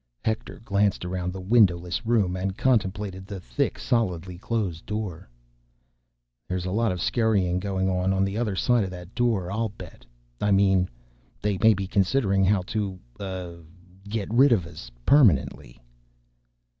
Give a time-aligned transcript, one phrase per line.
[0.25, 5.29] Hector glanced around the windowless room and contemplated the thick, solidly closed door.
[6.49, 9.69] "There's a lot of scurrying going on on the other side of that door, I'll
[9.69, 10.03] bet.
[10.41, 10.89] I mean...
[11.39, 13.53] they may be considering how to, uh,
[14.09, 14.89] get rid of us...
[15.05, 15.79] permanently."